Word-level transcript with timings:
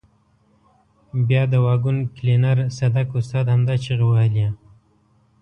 بیا 1.27 1.43
د 1.51 1.53
واګون 1.65 1.97
کلینر 2.15 2.57
صدک 2.77 3.07
استاد 3.19 3.45
همدا 3.53 3.75
چیغې 3.83 4.05
وهلې. 4.07 4.47